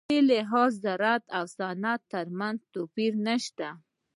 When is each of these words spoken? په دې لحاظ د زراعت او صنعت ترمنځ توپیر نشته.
په 0.05 0.07
دې 0.11 0.19
لحاظ 0.31 0.73
د 0.79 0.81
زراعت 0.83 1.23
او 1.37 1.43
صنعت 1.57 2.01
ترمنځ 2.13 2.57
توپیر 2.73 3.11
نشته. 3.27 3.67